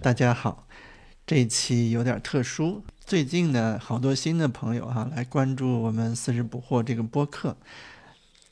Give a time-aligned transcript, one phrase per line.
[0.00, 0.66] 大家好，
[1.26, 2.82] 这一期有点特殊。
[3.04, 7.56] 最近呢，好多新的朋友哈来关注我们“四十不惑”这个播客，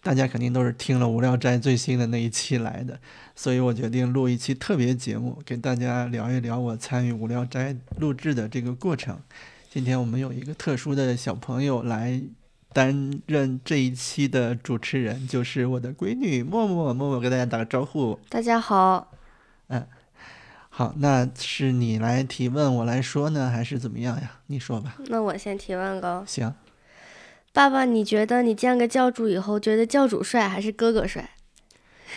[0.02, 3.00] 大家肯定都是听了《无聊斋》最新的那一期来的，
[3.34, 9.18] 所以我决定录一期特别节目，给大家聊一聊我参与《无聊斋》录制的这个过程。
[9.70, 12.22] 今天我们有一个特殊的小朋友来
[12.72, 16.92] 担任这一期的主持人，就是我的闺女默默。
[16.92, 18.18] 默默给大家打个招呼。
[18.28, 19.10] 大家好。
[20.72, 20.74] 嗯。
[20.74, 24.40] 好，那是你来提问，我来说呢，还是怎么样呀？
[24.46, 24.96] 你说吧。
[25.06, 26.24] 那我先提问个。
[26.26, 26.54] 行。
[27.52, 31.30] 爸爸，你觉得你见个教主以后，觉得教主帅还是哥哥帅？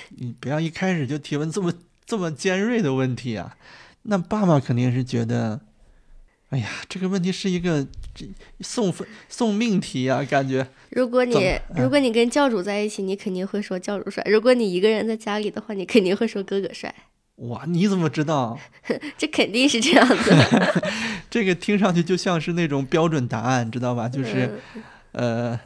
[0.09, 1.73] 你不要一开始就提问这么
[2.05, 3.57] 这么尖锐的问题啊！
[4.03, 5.59] 那爸爸肯定是觉得，
[6.52, 7.85] 哎呀，这个问题是一个
[8.61, 10.66] 送分送命题啊，感觉。
[10.91, 16.94] 如果你如果你跟教主在一起，你肯定会说教主帅；如果你一个人在家里的话，你肯定会说哥哥帅。
[17.38, 18.57] 哇，你怎么知道？
[19.17, 20.34] 这肯定是这样子。
[21.30, 24.08] 这个听上去就像是那种标准答案，知道吧？
[24.08, 24.59] 就是，
[25.11, 25.59] 呃，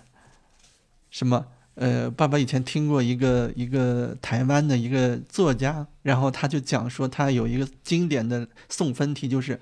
[1.11, 1.45] 什么？
[1.75, 9.61] 呃，爸爸以前听过一个一个台湾的一个作家，然后他就讲说，他有一个经典的送分题，就是，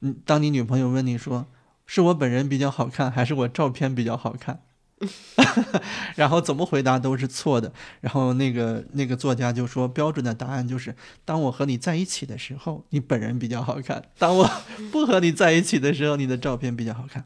[0.00, 1.46] 嗯，当你女朋友问你说，
[1.84, 4.60] 是我本人比较好看，还是我照片比较好看？
[6.16, 7.72] 然后怎么回答都是错的。
[8.00, 14.50] 然后那个那个作家就说，标准的答案就是：当我和你在一起的时候，你本人比较好看；当我
[14.92, 17.24] 不和你在一起的时候，你的照片比较好看。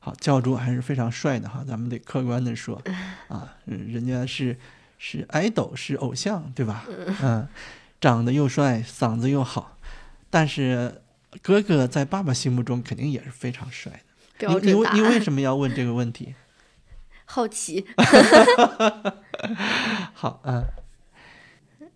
[0.00, 2.80] 好，教主还是非常帅的哈，咱们得客观的说
[3.28, 4.56] 啊，人家是
[4.96, 6.84] 是 idol，是偶像，对吧？
[7.22, 7.46] 嗯，
[8.00, 9.76] 长得又帅，嗓子又好。
[10.30, 11.02] 但是
[11.42, 13.92] 哥哥在爸爸心目中肯定也是非常帅
[14.38, 14.48] 的。
[14.48, 16.34] 你你你为什么要问这个问题？
[17.30, 17.86] 好奇，
[20.14, 20.64] 好啊。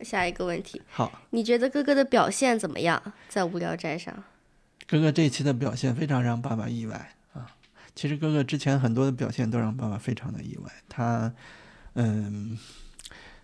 [0.03, 3.01] 下一个问题，好，你觉得哥哥的表现怎么样？
[3.29, 4.25] 在无聊斋上，
[4.87, 7.47] 哥哥这一期的表现非常让爸爸意外啊。
[7.95, 10.71] 其实哥哥之前很多的表现都让爸爸非常的意外。
[10.89, 11.33] 他，
[11.95, 12.59] 嗯，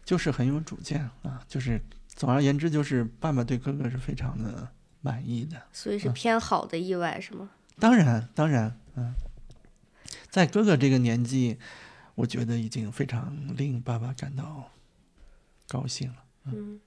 [0.04, 1.40] 就是很有主见啊。
[1.46, 4.68] 就是总而言之，就是爸爸对哥哥是非常的
[5.00, 5.62] 满意的。
[5.72, 7.50] 所以是偏好的意外是吗？
[7.78, 9.14] 当然，当然，嗯。
[10.30, 11.58] 在哥哥这个年纪，
[12.14, 14.70] 我觉得已经非常令爸爸感到
[15.68, 16.16] 高兴了。
[16.44, 16.80] 嗯，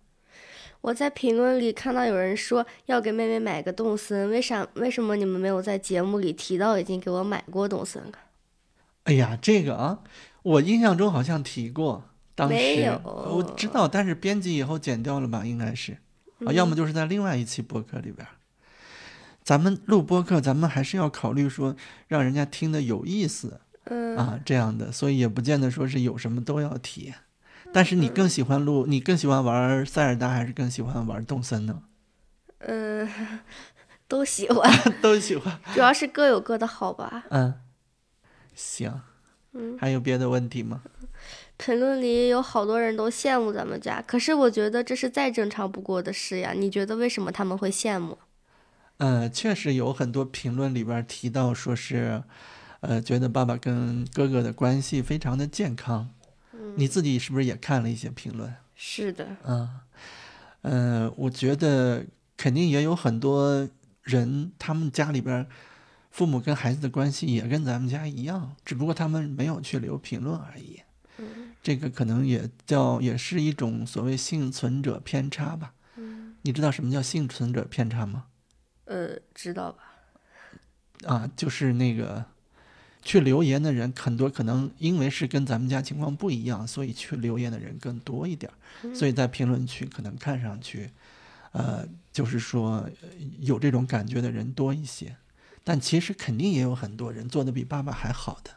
[0.81, 4.67] 我在评论里看到有人说要给妹妹买个动森，为啥？
[4.75, 8.11] 为什么你们没有在节目里提到已经给我买过动森了？
[9.03, 9.99] 哎呀，这个啊，
[10.43, 12.03] 我印象中好像提过，
[12.35, 15.45] 当时我知道，但是编辑以后剪掉了吧？
[15.45, 15.97] 应该是
[16.45, 18.27] 啊，要么就是在另外一期博客里边。
[19.51, 21.75] 咱们录播客，咱们还是要考虑说
[22.07, 27.13] 让人家听得有意思，嗯啊这样的，所以也不见得说是有什么都要提。
[27.73, 31.83] 但是你更喜欢录，你更喜欢玩塞尔达，还是更喜欢玩动森呢？
[32.59, 33.09] 嗯，
[34.07, 34.71] 都喜欢，
[35.03, 37.25] 都喜欢，主要是各有各的好吧。
[37.29, 37.55] 嗯，
[38.55, 39.01] 行，
[39.51, 40.81] 嗯，还有别的问题吗？
[41.57, 46.53] 评论里有好多人都羡慕咱们家，可是我觉得这是再正常不过的事呀。
[46.55, 48.17] 你觉得为什么他们会羡慕？
[49.03, 52.23] 嗯，确实有很多评论里边提到，说是，
[52.81, 56.07] 呃，觉得爸爸跟哥哥的关系非常的健康。
[56.75, 58.53] 你自己是不是也看了一些评论？
[58.75, 59.27] 是的。
[59.43, 59.69] 嗯，
[60.61, 62.05] 呃，我觉得
[62.37, 63.67] 肯定也有很多
[64.03, 65.47] 人，他们家里边
[66.11, 70.79] 父母跟孩子的关系也跟咱们家一样，只不过他们没有去留评论而已。
[71.63, 75.73] 这个可能也叫也是一种所谓幸存者偏差吧。
[76.43, 78.25] 你知道什么叫幸存者偏差吗？
[78.91, 79.83] 呃，知道吧？
[81.05, 82.25] 啊，就是那个
[83.01, 88.51] 去留言的人很多，可能因为是跟咱们家情况不一样，所以去留言的人更多一点
[88.93, 90.91] 所以在评论区可能看上去，
[91.53, 92.89] 呃，就是说
[93.39, 95.15] 有这种感觉的人多一些，
[95.63, 98.51] 但其实肯定也有很多人做的比爸爸还好的。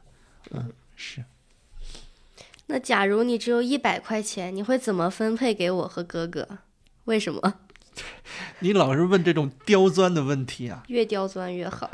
[0.50, 1.24] 嗯，是。
[2.66, 6.58] 那假如你只有一百块钱，你会怎么分配给我和哥哥？
[7.04, 7.60] 为什么？
[8.64, 10.82] 你老是问这种刁钻的问题啊！
[10.88, 11.90] 越刁钻越好。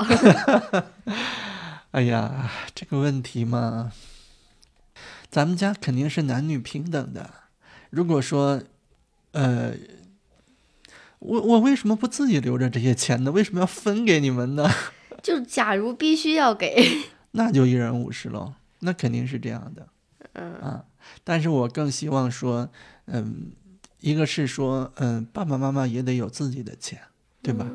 [1.91, 3.91] 哎呀，这个问题嘛，
[5.29, 7.29] 咱们家肯定是男女平等的。
[7.89, 8.63] 如果说，
[9.33, 9.73] 呃，
[11.19, 13.33] 我我为什么不自己留着这些钱呢？
[13.33, 14.71] 为什么要分给你们呢？
[15.21, 16.87] 就假如必须要给，
[17.31, 18.53] 那就一人五十喽。
[18.79, 19.89] 那肯定是这样的。
[20.33, 20.85] 嗯啊，
[21.25, 22.69] 但是我更希望说，
[23.07, 23.51] 嗯。
[24.01, 27.01] 一个是说，嗯，爸爸妈妈也得有自己的钱，
[27.41, 27.65] 对吧？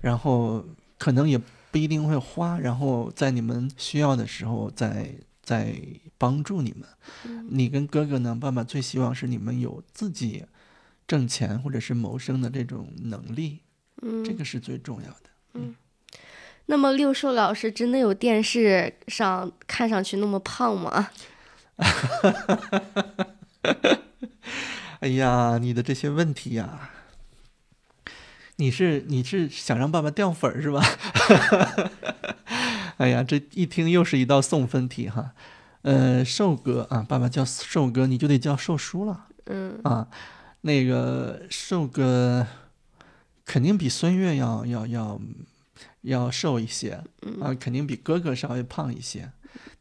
[0.00, 0.64] 然后
[0.98, 1.38] 可能也
[1.70, 5.74] 不一定会花，然后在你们需要的时候再再
[6.16, 6.88] 帮助你们。
[7.48, 10.44] 你跟哥哥呢，爸爸最希望是你们有自己
[11.06, 13.60] 挣钱或者是谋生的这种能力
[14.02, 15.30] 嗯，这个是最重要的。
[15.54, 15.74] 嗯
[16.66, 21.10] 那么六兽老师真的有电视上看上去那么胖吗？
[25.04, 26.88] 哎呀，你的这些问题呀，
[28.56, 30.82] 你是你是想让爸爸掉粉儿是吧？
[32.96, 35.32] 哎呀，这一听又是一道送分题哈。
[35.82, 40.08] 呃，瘦哥啊，爸爸叫瘦哥，你就得叫瘦叔了嗯啊。
[40.62, 42.46] 那个瘦哥
[43.44, 45.20] 肯定比孙悦要要要
[46.00, 47.04] 要瘦一些
[47.42, 49.30] 啊，肯定比哥哥稍微胖一些。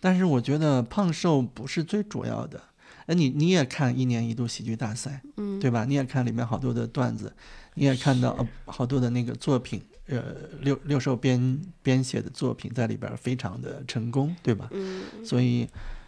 [0.01, 2.61] 但是我觉得胖瘦不是最主要的。
[3.05, 5.85] 哎，你你也看一年一度喜剧大赛，嗯，对吧？
[5.85, 7.33] 你也看里面好多的段子，
[7.75, 14.69] 你也看到呃好多的那个作品，呃，六六兽编编写的作品在里边非常的成功，对吧？
[14.71, 15.67] 嗯所以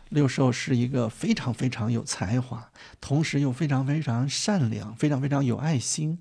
[0.09, 2.71] 六兽是一个非常非常有才华，
[3.01, 6.17] 同时又非常非常善良、非常非常有爱心，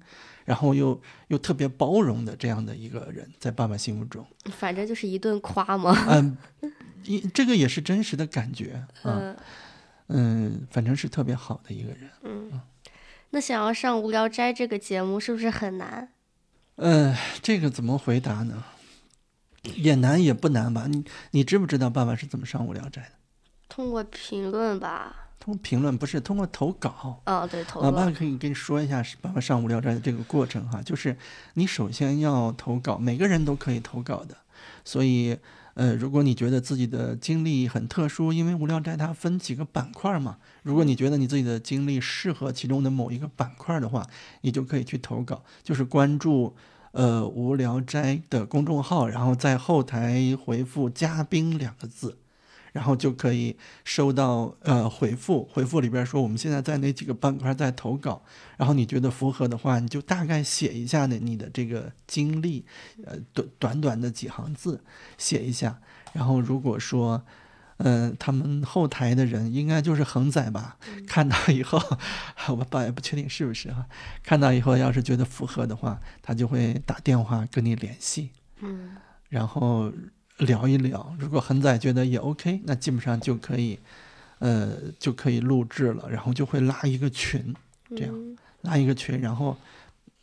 [0.47, 4.27] 然后又又特别包容的这样的一个人，在爸爸心目中，
[4.59, 5.95] 反正就是一顿夸嘛。
[6.09, 6.37] 嗯，
[7.05, 9.37] 一这个也是真实的感觉啊，嗯
[10.09, 12.11] 嗯，反正是特别好的一个人。
[12.23, 12.61] 嗯，
[13.31, 16.09] 那想要上《无聊斋》这个节目是不是很难？
[16.77, 18.65] 嗯，这个怎么回答呢？
[19.77, 20.87] 也难也不难吧？
[20.89, 23.13] 你你知不知道爸爸是怎么上无聊斋的？
[23.69, 25.31] 通过评论吧。
[25.41, 27.23] 通过评论不是通过投稿。
[27.27, 28.11] 哦，对，投啊，爸爸。
[28.11, 31.17] 可以跟你说一下是爸爸上无聊斋的这个过程哈，就是
[31.55, 34.37] 你首先要投稿，每个人都可以投稿的，
[34.85, 35.39] 所以
[35.75, 44.07] 呃，如果你觉得自己的经历很特殊，因为无聊斋它分几个板块嘛，如果你觉得你自己的经历适合其中的某一个板块的话，
[44.43, 46.55] 你就可以去投稿，就是关注
[46.93, 52.19] 呃无聊斋的公众号，然后在后台回复“嘉宾”两个字。
[52.75, 58.21] 然后就可以收到呃回复，回复里边说我们现在在哪几个板块在投稿，
[58.59, 62.67] 然后你觉得符合的话，你就大概写一下呢你的这个经历，
[63.07, 64.83] 呃短短短的几行字
[65.17, 65.79] 写一下，
[66.13, 67.25] 然后如果说。
[67.77, 70.79] 呃，他们后台的人应该就是恒仔吧？
[71.09, 71.77] 看到以后，
[72.57, 73.85] 我爸也不确定是不是哈。
[74.23, 78.31] 看到以后，要是觉得符合的话，他就会打电话跟你联系。
[78.61, 78.93] 嗯
[79.29, 79.93] 然后
[80.39, 81.15] 聊一聊。
[81.19, 83.79] 如果恒仔觉得也 OK，那基本上就可以，
[84.39, 86.09] 呃，就可以录制了。
[86.11, 87.55] 然后就会拉一个群，
[87.91, 89.21] 这样嗯拉一个群。
[89.21, 89.57] 然后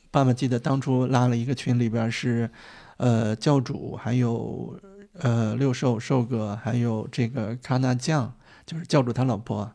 [0.10, 2.50] 爸爸记得当初拉了一个群，里边是，
[2.98, 4.78] 呃，教主，还有
[5.14, 8.34] 呃六兽兽哥，还有这个卡纳酱，
[8.66, 9.72] 就是教主他老婆，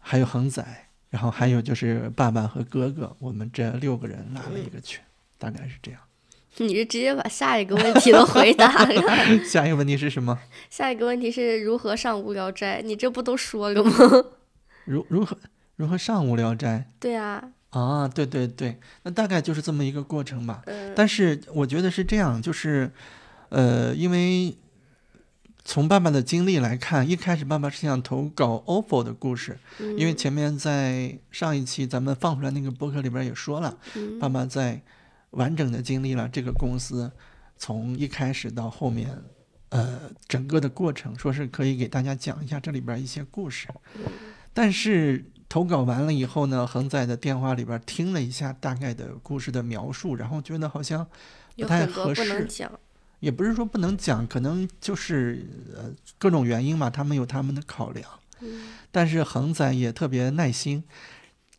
[0.00, 0.64] 还有恒仔，
[1.10, 5.00] 然后还有就是爸爸和哥哥，我们这六个人拉了一个群，
[5.38, 6.00] 大概是这样。
[6.58, 9.02] 你是直接把下一个问题都回答了。
[9.44, 10.38] 下一个问题是什么？
[10.68, 12.82] 下一个问题是如何上无聊斋？
[12.84, 13.92] 你这不都说了吗？
[14.84, 15.36] 如如何
[15.76, 16.88] 如何上无聊斋？
[16.98, 20.62] 对啊，啊，对对对，那大概就是这么一个过程吧。
[20.66, 22.90] 嗯但是我觉得是这样，就是，
[23.50, 24.54] 呃，因为
[25.64, 34.82] 从爸爸的经历来看，一开始爸爸是想投稿 OFO 的故事，因为嗯前面在上一期咱们放出来那个博客里边也说了，嗯爸爸在
[35.30, 37.10] 完整的经历了这个公司
[37.56, 39.16] 从一开始到后面，
[39.68, 43.68] 呃，整个的过程，说是可以给大家讲一下这里边一些故事。
[44.52, 51.06] 但是投稿完了以后呢，恒仔的电话里边听了一下大概的故事的描述，然后觉得好像
[51.56, 52.72] 不太合不能适，讲。
[53.20, 58.08] 也不是说不能讲，可能就是呃各种原因嘛，他们有他们的考量。
[58.40, 60.82] 嗯但是恒仔也特别耐心，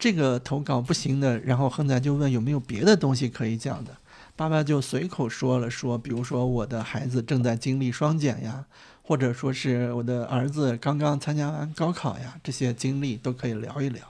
[0.02, 3.96] 这个投稿不行的，然后恒仔就问有没有别的东西可以讲的，
[4.36, 8.66] 爸爸就随口说了说，比如说我的孩子正在经历双减呀，
[9.04, 14.04] 或者说是我的儿子刚刚参加完高考呀，这些经历都可以聊一聊。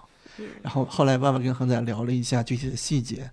[0.62, 3.30] 然后后来爸爸跟恒仔聊了一下具体的细节，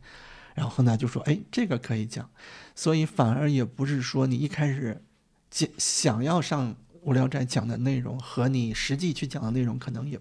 [0.57, 2.29] 然后恒仔就说：“哎，这个可以讲。”
[2.75, 5.01] 所以反而也不是说你一开始
[5.49, 10.19] 讲想要上无聊斋讲的内容和你实际去讲的内容可能也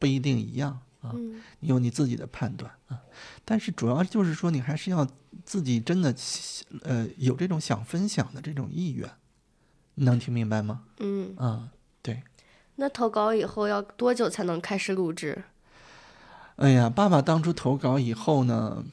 [0.00, 1.14] 不一定一样啊，
[1.60, 3.00] 有你自己的判断啊。
[3.44, 5.06] 但是主要就是说你还是要
[5.44, 6.14] 自己真的
[6.82, 9.10] 呃有这种想分享的这种意愿，
[9.94, 10.84] 你能听明白吗？
[10.98, 11.68] 嗯，啊，
[12.02, 12.22] 对。
[12.76, 15.44] 那投稿以后要多久才能开始录制？
[16.56, 18.84] 哎呀，爸爸当初投稿以后呢，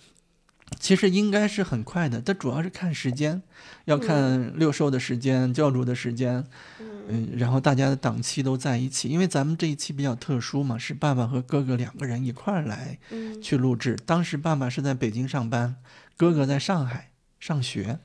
[0.79, 3.41] 其实应该是很快的，但主要是看时间，
[3.85, 6.45] 要看六兽的时间、教主的时间，
[6.79, 6.94] 嗯，
[7.37, 13.97] 然后大家的档期都在一起，因为咱们这一期比较特殊嘛，是爸爸和哥哥两个人一块儿来嗯去录制。
[14.05, 15.75] 当时爸爸是在北京上班，
[16.17, 17.99] 哥哥在上海上学，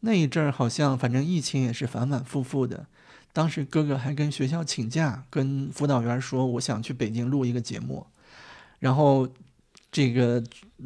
[0.00, 2.86] 那一阵儿好像反正疫情也是反反复复的。
[3.32, 8.06] 当时哥哥还跟学校请假，跟辅导员说我想去北京录一个节目，
[8.78, 9.28] 然后
[9.92, 10.42] 这个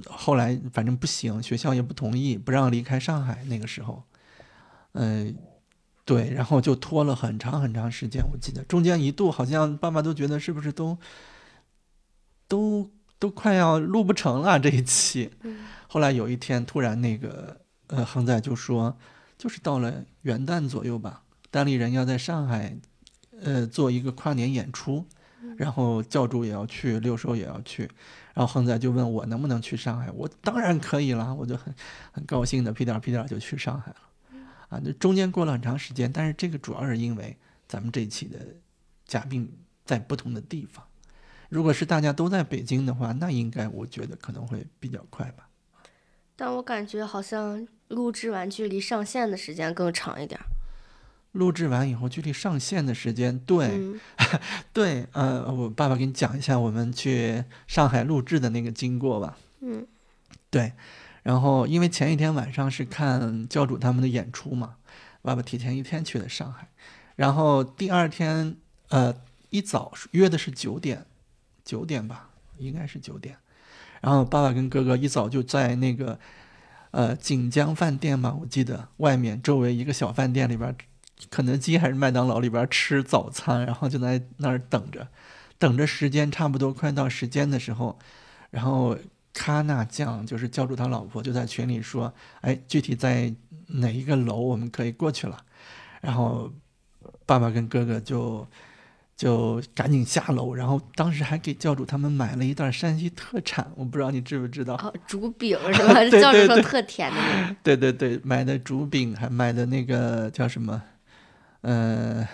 [0.08, 3.44] 后来反正不行，学校也不同意，不让离开上海。
[3.44, 4.02] 那个时候，
[4.94, 5.32] 嗯，
[6.10, 8.20] 对，然后就拖了很长很长时间。
[8.32, 10.98] 我记得中间一度好像爸爸都觉得是不是都
[12.48, 12.90] 都
[13.20, 15.30] 都快要录不成了这一期。
[15.86, 18.96] 后来有一天突然那个呃恒仔就说，
[19.38, 22.76] 就是到了元旦左右吧，单立人要在上海
[23.40, 25.06] 呃做一个跨年演出。
[25.56, 27.84] 然后教主也要去，六叔也要去，
[28.34, 31.74] 然后恒仔就问我能不能去上海，我当然可以啦，我就很
[32.12, 33.96] 很高兴的屁颠屁颠就去上海了，
[34.70, 37.36] 啊，那中间过了很长时间，但是这个主要是因为
[37.68, 38.38] 咱们这期的
[39.04, 39.52] 嘉宾
[39.84, 40.82] 在不同的地方，
[41.50, 45.48] 如果是大家都在北京的话，那应该我觉得可能会比较快吧。
[46.36, 50.40] 但我感觉好像录制完距离上线的时间更长一点。
[51.32, 53.78] 录制完以后，距离上线的时间，对，
[54.72, 59.36] 对，呃，我爸爸给你讲一下我们去上海录制的那个经过吧。
[59.60, 59.86] 嗯，
[60.50, 60.72] 对，
[61.22, 64.76] 然后因为前一天晚上是看教主他们的演出嘛，
[65.22, 66.68] 爸爸提前一天去的上海，
[67.16, 68.56] 然后第二天，
[68.88, 69.14] 呃，
[69.50, 71.06] 一早约的是九点，
[71.64, 73.36] 九点吧，应该是九点，
[74.00, 76.18] 然后爸爸跟哥哥一早就在那个，
[76.90, 80.74] 呃，锦江饭店嘛，我记得外面周围一个小饭店里边。
[81.28, 85.06] 肯德基还是麦当劳里边吃早餐，然后就在那儿等着，
[85.58, 87.98] 等着时间差不多快到时间的时候，
[88.50, 88.96] 然后
[89.40, 93.34] 卡纳酱就是教主他老婆就在群里说：“哎，具体在
[93.68, 95.38] 哪一个楼我们可以过去了。”
[96.02, 96.52] 然后
[97.24, 98.46] 爸爸跟哥哥就
[99.16, 104.74] 就赶紧下楼，然后当时还给教主他们买了一袋山西特产，我不知道你知不知道？
[104.74, 106.04] 哦，竹饼 是吧？
[106.10, 107.56] 教主说特甜的那个。
[107.62, 110.82] 对对对，买的竹饼，还买的那个叫什么？
[111.62, 112.28] 呃，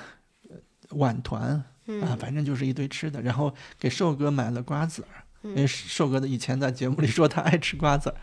[0.91, 1.63] 碗团
[2.03, 3.23] 啊，反正就是一堆吃的。
[3.23, 8.17] 然后给寿哥买了瓜子儿，因为瘦哥的以前在节目里说他爱吃瓜子儿。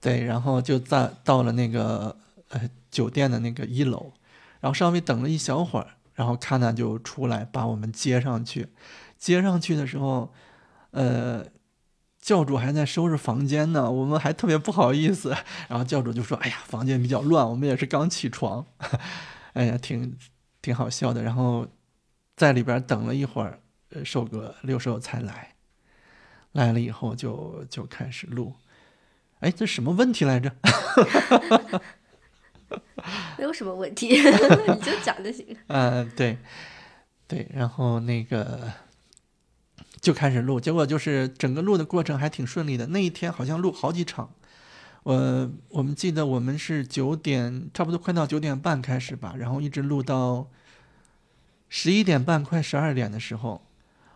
[0.00, 2.16] 对，然后就在到了那个
[2.48, 4.12] 呃酒店的那个一楼，
[4.60, 8.68] 然后稍微等了一小会儿，然后卡纳就出来把我们接上去。
[9.18, 10.32] 接上去的时候，
[10.90, 11.44] 呃，
[12.20, 15.36] 教主还在收拾房间呢，我们还特别不好意思。
[15.68, 18.66] 然后教主就说：“哎呀，房间比较乱，我们也是刚起床。
[19.54, 20.16] ”哎呀，挺。
[20.62, 21.66] 挺好笑的，然后
[22.36, 23.58] 在里边等了一会儿，
[23.90, 25.56] 呃，瘦哥六寿才来，
[26.52, 28.54] 来了以后就就开始录。
[29.40, 30.54] 哎，这什么问题来着？
[33.36, 35.56] 没有什么问题， 你就讲就行。
[35.66, 36.38] 嗯，对，
[37.26, 38.72] 对，然后那个
[40.00, 42.86] 就开始录，结果就是整个录的过程还挺顺利的。
[42.86, 44.32] 那一天好像录好几场。
[45.02, 50.46] 我我们记得我们是九点，差不多快到九点半开始吧，然后一直录到
[51.68, 53.60] 十一点半，快十二点的时候，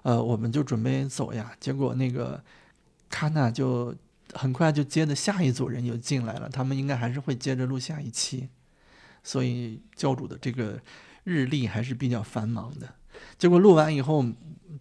[0.06, 1.50] 呃，我们就准备走呀。
[1.58, 2.40] 结果那个
[3.10, 3.92] 卡纳就
[4.34, 8.48] 很快就接着下一组人就进来了，他们应该还是会接着录下一期，
[9.24, 10.78] 所以教主的这个
[11.24, 12.94] 日历还是比较繁忙的。
[13.36, 14.24] 结果录完以后。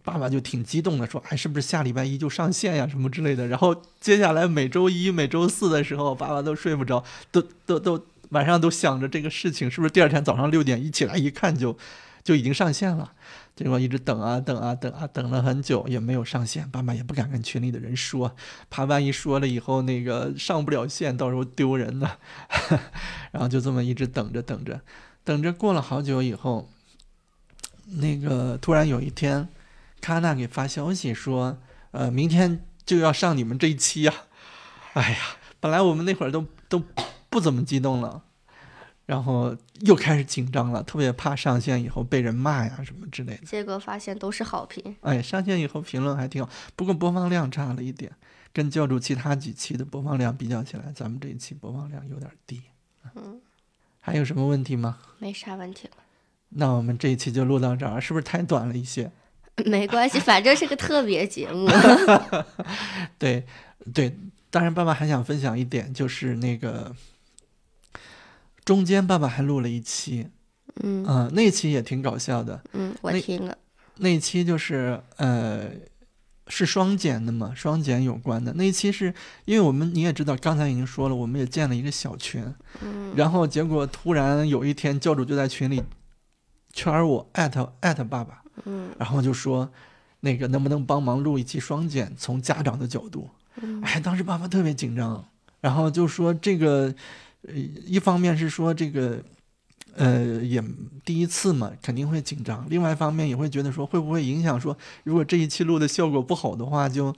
[0.04, 11.76] 爸爸就挺激动的，说：“哎，是不是下礼拜一就上线呀，什么之类的？”然后接下来每周一、每周四的时候，爸爸都睡不着，都都都晚上都想着这个事情，是不是第二天早上六点一起来一看就
[12.26, 13.14] 就已经上线了？
[13.56, 16.70] 结果一直等啊等啊等啊，等了很久也没有上线。
[16.70, 18.36] 爸爸也不敢跟群里的人说，
[18.70, 22.12] 怕万一说了以后那个上不了线，到时候丢人呢。
[23.32, 24.82] 然后就这么一直等着等着，
[25.24, 26.68] 等着过了好久以后，
[27.86, 29.48] 那个突然有一天。
[30.02, 31.58] 卡纳给发消息说
[31.90, 34.14] ：“呃，明天就要上你们这一期呀！”
[34.94, 35.18] 哎呀，
[35.60, 36.84] 本来我们那会儿都都
[37.28, 38.22] 不怎么激动了，
[39.06, 43.46] 然后又开始紧张了，特别怕上线以后被人骂呀什么之类的。
[43.46, 44.96] 结果发现都是好评。
[45.02, 48.12] 哎，上线以后评论还挺好，不过播放量差了一点，
[48.52, 52.62] 跟教主其他几期的播放量比较起来，咱们这一期播放量有点低。
[53.16, 53.40] 嗯，
[54.00, 54.98] 还有什么问题吗？
[55.20, 55.94] 没啥问题了。
[56.50, 59.12] 那我们这一期就录到这儿，是不是太短了一些？
[59.66, 61.68] 没关系，反正是个特别节目。
[63.18, 63.46] 对，
[63.94, 64.18] 对，
[64.50, 66.94] 当然，爸爸还想分享一点，就是那个
[68.66, 70.28] 中间爸爸还录了一期，
[70.82, 72.62] 嗯，那期也挺搞笑的。
[72.74, 73.58] 嗯，我听了。
[73.98, 75.70] 那期就是呃，
[76.48, 78.52] 是双减的嘛，双减有关的。
[78.56, 79.14] 那一期是
[79.46, 82.44] 因为我们你也知道，刚才已经说了，我们也建了一个小群，
[82.82, 85.82] 嗯，然后结果突然有一天，教主就在群里
[86.74, 88.42] 圈我艾特艾特爸爸。
[88.64, 89.70] 嗯，然后就说，
[90.22, 92.14] 那个能不能帮忙录一期双减？
[92.18, 93.30] 从家长的角度，
[93.84, 95.24] 哎，当时爸爸特别紧张，
[95.60, 96.94] 然后就说这个，呃，
[97.54, 99.24] 一方面是说这个，
[99.94, 100.64] 呃，也
[101.04, 107.16] 第一次嘛，肯定会紧张；，另外一方面也会觉得说，会不会影响说，如果这一期录的效果不好的话，就，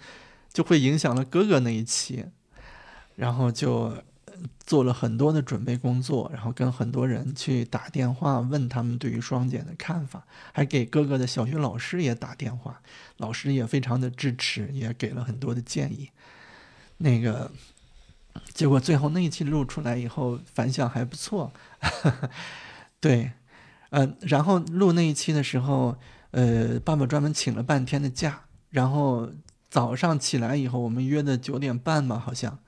[0.51, 2.25] 就会影响了哥哥那一期，
[3.15, 4.03] 然后就
[4.65, 12.81] 做了很多的准备工作，然后跟很多人去打电话问他们对于双减的看法，还给哥哥的小学老师也打电话，
[13.17, 16.10] 老师也非常的支持，也给了很多的建议。
[16.98, 17.51] 那个
[18.53, 21.51] 结果最后那一期录出来以后反响还不错，
[23.00, 23.32] 对，
[23.89, 25.98] 呃，然后录那一期的时候，
[26.32, 29.29] 呃，爸爸专门请了半天的假，然后
[29.70, 32.60] 早上起来以后，我们约的九点半吧，好像，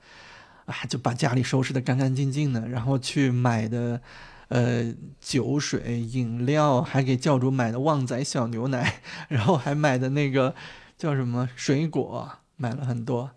[0.66, 4.00] 啊，就把家里收拾的干干净净的，然后去买的，
[4.48, 10.54] 呃，酒水、饮料，还给教主买的旺仔小牛奶， 然后还买的那个
[10.96, 13.30] 叫什么水果，买了很多。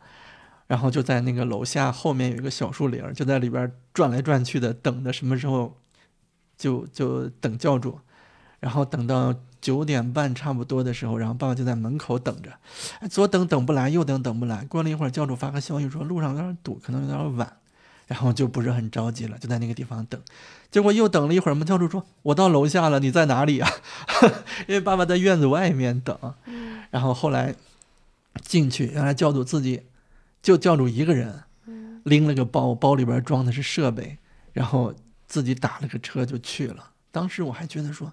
[0.68, 5.78] 然后就在那个楼下后面有一个小树林，就在里边转来转去的，等着什么时候，
[6.58, 8.00] 就就等教主，
[8.60, 12.52] 然后等到九点半差不多的时候，然后爸爸就在门口等着，
[13.08, 14.64] 左等等不来，右等等不来。
[14.66, 17.58] 过了一会儿，教主发个消息说路上有点堵，可能有点晚，
[18.08, 20.20] 然后就不是很着急了，就在那个地方等。
[20.72, 23.70] 结果又等了一会儿，们教主说：“我到楼下了，你在哪里啊？”
[24.68, 26.18] 因为爸爸在院子外面等。
[26.90, 27.56] 然后后来
[28.42, 29.84] 进去，原来教主自己。
[30.44, 31.44] 就教主一个人，
[32.04, 34.20] 拎了个包，包里边装的是设备，
[34.52, 34.94] 然后
[35.26, 36.92] 自己打了个车就去了。
[37.12, 38.12] 当时我还觉得说，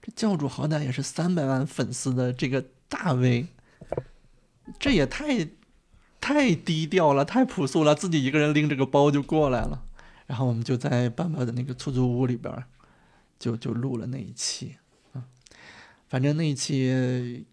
[0.00, 3.48] 这教主好歹也是三百万粉丝的这个大 V，
[4.78, 5.48] 这也太
[6.20, 9.84] 太低调了，太朴素了，自己一个人拎着个包就过来了。
[10.26, 12.64] 然后我们就在爸爸的那个出租屋里边，
[13.38, 14.76] 就就录了那一期，
[15.12, 15.24] 啊，
[16.08, 17.44] 反正那一期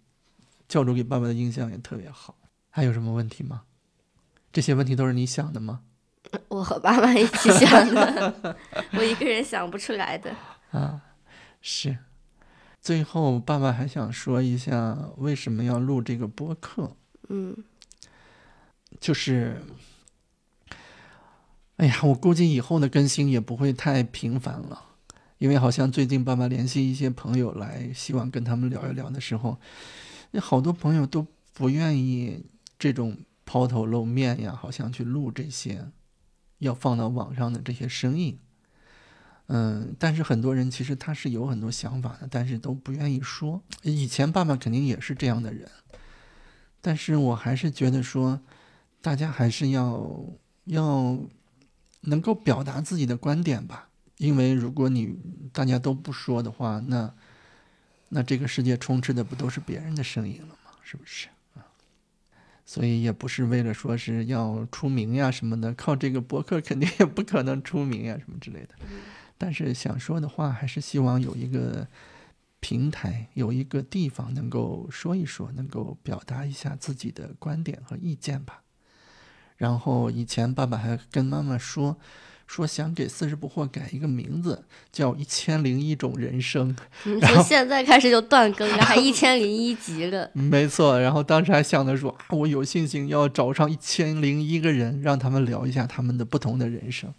[0.67, 2.37] 教主给爸爸的印象也特别好。
[2.69, 3.63] 还有什么问题吗？
[4.51, 5.81] 这些问题都是你想的吗？
[6.47, 8.55] 我和爸爸一起想的，
[8.93, 10.33] 我一个人想不出来的。
[10.71, 11.01] 啊，
[11.61, 11.97] 是。
[12.81, 16.95] 最后，爸爸还想说一下为什么要录这个播客。
[17.29, 17.55] 嗯，
[18.99, 19.61] 就是，
[21.77, 24.83] 哎呀，我估计以后的更新也不会太频繁了，
[25.37, 29.59] 因为好像最近爸爸联系一些朋友来，希望跟他们聊一聊的时候，
[30.31, 32.45] 有好多朋友都不愿意
[32.79, 33.17] 这种。
[33.51, 35.91] 抛头露面呀，好像去录这些，
[36.59, 38.39] 要放到网上的这些声音，
[39.47, 43.61] 嗯，但是很多人其实他是有很多想法的，但是都不愿意说。
[43.81, 45.69] 以前爸爸肯定也是这样的人，
[46.79, 48.39] 但是我还是觉得说，
[49.01, 50.09] 大家还是要
[50.63, 51.19] 要
[51.99, 55.19] 能够表达自己的观点吧，因为如果你
[55.51, 57.13] 大家都不说的话，那
[58.07, 60.71] 那这个世界充斥的不都是别人的声音了吗？
[60.81, 61.27] 是不是？
[62.71, 68.69] 所以也不是为了说是要出名呀什么的，靠这个博客肯定也不可能出名呀什么之类的。
[69.37, 71.85] 但是想说的话，还是希望有一个
[72.61, 78.61] 平台，有一个地方能够说一说，能够表达一下自己的观点和意见吧。
[79.57, 81.97] 然后以前爸爸还跟妈妈说。
[82.51, 86.75] 说想给四十不惑改一个名字，叫《一千零一种人生
[87.21, 90.29] 》。从现在开始就断更了，还一千零一集了。
[90.35, 97.13] 没错，然后当时还想着说啊，我有信心要找上一千零一个人，让他们聊一下他们的不同的人生。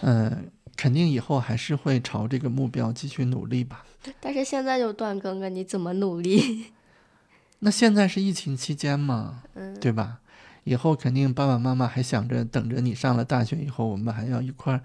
[0.00, 3.84] 嗯，肯定以后还是会朝这个目标继续努力吧。
[4.18, 6.72] 但是现在就断更了，你怎么努力？
[7.60, 10.18] 那现在是疫情期间嘛，嗯，对吧？
[10.68, 14.80] 以后肯定爸爸妈妈还想着等着你上了大学以后，我们还要一块儿，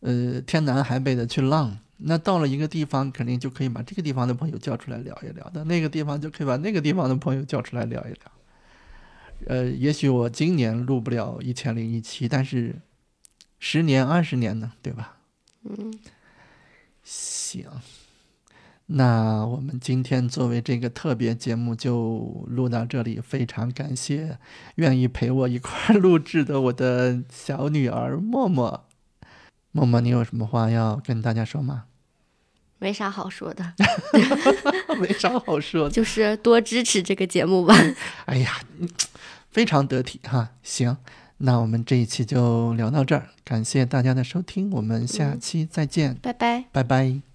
[0.00, 1.76] 呃，天南海北的去浪。
[1.98, 8.32] 那到了一个地方，肯定就可以把这个地方的朋友叫出来聊一聊；到那个地方，就可以把那个地方的朋友叫出来聊一聊。
[9.46, 12.80] 呃，也许我今年录不了一千零一期，但是
[13.58, 15.18] 十年、二十年呢，对吧？
[15.64, 15.92] 嗯，
[17.02, 17.66] 行。
[18.86, 24.38] 那我们今天作为这个特别节目就录到这里，非常感谢
[24.76, 28.84] 愿意陪我一块录制的我的小女儿默默。
[29.72, 31.84] 默默，你有什么话要跟大家说吗？
[32.78, 33.72] 没啥好说的
[35.00, 37.74] 没啥好说的，就是多支持这个节目吧。
[38.26, 38.60] 哎呀，
[39.50, 40.50] 非常得体哈。
[40.62, 40.98] 行，
[41.38, 47.33] 那我们这一期就聊到这儿，感谢大家的收听，我们下期再见，拜拜，拜拜。